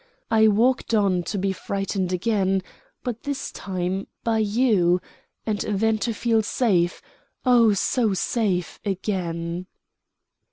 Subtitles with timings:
[0.31, 2.63] I walked on to be frightened again,
[3.03, 4.99] but this time by you;
[5.45, 7.03] and then to feel safe,
[7.45, 9.67] oh, so safe, again."